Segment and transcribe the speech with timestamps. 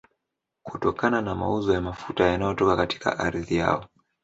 [0.63, 3.85] kutokana na mauzo ya mafuta yanayotoka katika ardhi yao